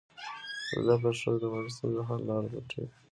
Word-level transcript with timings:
زده 0.81 0.95
کړه 1.01 1.11
ښځه 1.19 1.35
د 1.41 1.45
مالي 1.53 1.71
ستونزو 1.75 2.01
حل 2.07 2.21
لاره 2.29 2.47
لټوي. 2.53 2.87